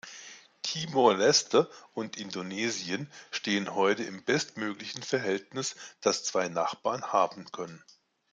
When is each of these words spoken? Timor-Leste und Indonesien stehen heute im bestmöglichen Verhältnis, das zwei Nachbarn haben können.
Timor-Leste 0.63 1.69
und 1.93 2.17
Indonesien 2.17 3.07
stehen 3.29 3.75
heute 3.75 4.01
im 4.03 4.23
bestmöglichen 4.25 5.03
Verhältnis, 5.03 5.75
das 6.01 6.23
zwei 6.23 6.47
Nachbarn 6.47 7.03
haben 7.13 7.45
können. 7.51 7.83